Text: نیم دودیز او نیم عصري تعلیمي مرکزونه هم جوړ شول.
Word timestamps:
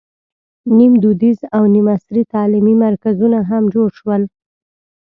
نیم 0.77 0.91
دودیز 1.03 1.39
او 1.55 1.63
نیم 1.73 1.87
عصري 1.95 2.21
تعلیمي 2.33 2.75
مرکزونه 2.83 3.39
هم 3.49 3.63
جوړ 3.73 3.89
شول. 3.99 4.21